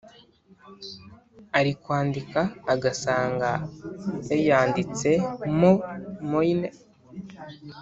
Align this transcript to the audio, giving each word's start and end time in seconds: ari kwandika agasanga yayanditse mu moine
ari 1.59 1.71
kwandika 1.81 2.41
agasanga 2.73 3.49
yayanditse 4.29 5.09
mu 5.57 5.71
moine 6.29 6.69